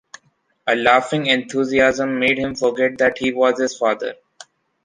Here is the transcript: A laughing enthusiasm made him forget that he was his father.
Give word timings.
A 0.65 0.75
laughing 0.75 1.27
enthusiasm 1.27 2.17
made 2.17 2.39
him 2.39 2.55
forget 2.55 2.97
that 2.97 3.19
he 3.19 3.31
was 3.31 3.59
his 3.59 3.77
father. 3.77 4.15